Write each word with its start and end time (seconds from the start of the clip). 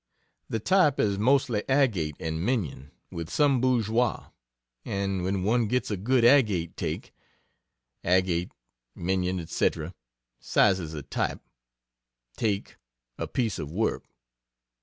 The 0.49 0.57
type 0.59 0.99
is 0.99 1.19
mostly 1.19 1.61
agate 1.69 2.15
and 2.19 2.43
minion, 2.43 2.89
with 3.11 3.29
some 3.29 3.61
bourgeois; 3.61 4.29
and 4.83 5.21
when 5.23 5.43
one 5.43 5.67
gets 5.67 5.91
a 5.91 5.95
good 5.95 6.25
agate 6.25 6.75
take, 6.75 7.13
["Agate," 8.03 8.51
"minion," 8.95 9.39
etc., 9.39 9.93
sizes 10.39 10.95
of 10.95 11.07
type; 11.11 11.41
"take," 12.35 12.77
a 13.19 13.27
piece 13.27 13.59
of 13.59 13.71
work. 13.71 14.03